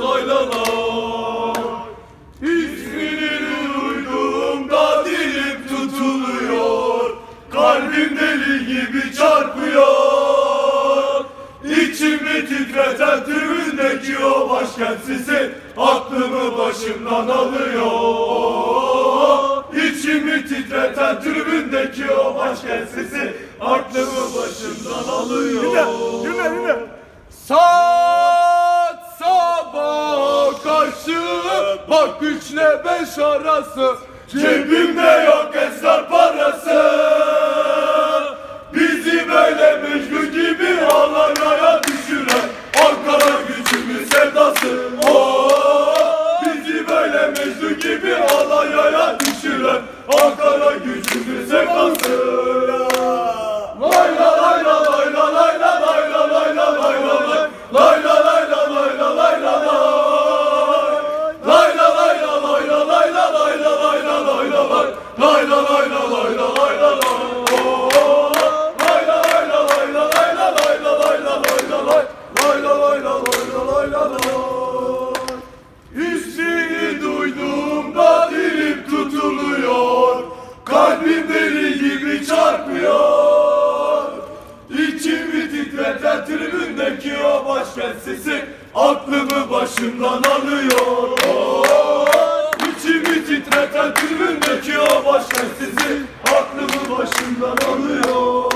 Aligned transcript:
lay 0.00 0.28
la 0.28 0.50
lay 0.50 1.52
İsmini 2.42 3.30
duyduğumda 3.74 5.04
dilim 5.04 5.68
tutuluyor. 5.68 7.16
Kalbim 7.52 8.18
deli 8.18 8.66
gibi 8.66 9.14
çarpıyor. 9.16 9.86
İçimi 11.64 12.46
titreten 12.46 13.24
tribündeki 13.24 14.24
o 14.24 14.50
başkent 14.50 15.04
sesi 15.04 15.52
Aklımı 15.76 16.58
başımdan 16.58 17.28
alıyor. 17.28 17.86
İçimi 19.74 20.46
titreten 20.48 21.20
tribündeki 21.20 22.10
o 22.12 22.34
başkent 22.34 22.90
sesi 22.90 23.36
Aklımı 23.60 24.34
başımdan 24.36 25.08
alıyor. 25.12 25.86
Saat 27.30 27.85
karşı 30.96 31.20
Bak 31.90 32.22
üçle 32.22 32.82
beş 32.84 33.18
arası. 33.18 33.96
Cebimde 34.28 35.24
yok 35.26 35.50
esrar 35.56 36.08
parası. 36.08 36.82
Bizi 38.74 39.28
böyle 39.28 39.76
Mecnun 39.76 40.32
gibi 40.32 40.84
alanaya 40.86 41.80
düşüren 41.82 42.48
Ankara 42.88 43.32
gücümün 43.48 44.04
sevdası. 44.12 44.88
Oh, 45.08 46.42
Bizi 46.44 46.88
böyle 46.88 47.26
Mecnun 47.28 47.78
gibi 47.80 48.14
alanaya 48.16 49.18
düşüren 49.20 49.80
Ankara 50.22 50.72
gücümün 50.72 51.46
sevdası 51.50 52.45
Titreten 85.86 86.26
tribündeki 86.26 87.12
o 87.24 87.48
başkent 87.48 88.02
sesi 88.04 88.44
Aklımı 88.74 89.50
başımdan 89.50 90.22
alıyor. 90.22 91.18
İçimi 92.68 93.26
titreten 93.26 93.94
tribündeki 93.94 94.78
o 94.78 95.04
başkent 95.04 95.50
sesi 95.58 96.02
Aklımı 96.24 96.98
başımdan 96.98 97.56
alıyor. 97.72 98.52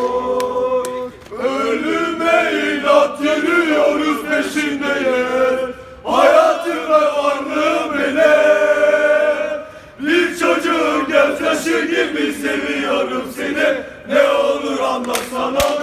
Ölüme 1.44 2.52
inat 2.52 3.20
yürüyoruz 3.20 4.22
peşindeyiz 4.22 5.74
Hayatım 6.04 6.78
ve 6.78 6.90
varlığım 6.90 7.98
benim 7.98 9.60
Bir 10.00 10.38
çocuğun 10.38 11.06
gözyaşı 11.08 11.80
gibi 11.86 12.32
seviyorum 12.32 13.24
seni. 13.36 13.80
Ne 14.08 14.28
olur 14.28 14.80
anlasana 14.80 15.79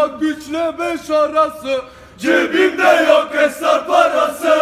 Ama 0.00 0.16
güçle 0.20 0.78
Cebimde 2.18 3.06
yok 3.08 3.28
esrar 3.34 3.86
parası 3.86 4.59